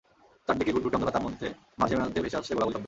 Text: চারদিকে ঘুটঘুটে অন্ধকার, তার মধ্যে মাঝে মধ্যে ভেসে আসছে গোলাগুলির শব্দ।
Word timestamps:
চারদিকে 0.47 0.71
ঘুটঘুটে 0.71 0.95
অন্ধকার, 0.95 1.13
তার 1.13 1.25
মধ্যে 1.27 1.47
মাঝে 1.79 1.95
মধ্যে 1.95 2.19
ভেসে 2.23 2.37
আসছে 2.37 2.51
গোলাগুলির 2.53 2.73
শব্দ। 2.73 2.79